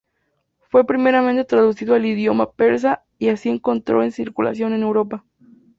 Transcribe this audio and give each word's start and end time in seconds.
Fue 0.71 0.83
primeramente 0.83 1.43
traducido 1.45 1.93
al 1.93 2.07
idioma 2.07 2.49
persa,y 2.51 3.29
así 3.29 3.61
entró 3.67 4.01
en 4.01 4.11
circulación 4.11 4.73
en 4.73 4.81
Europa. 4.81 5.23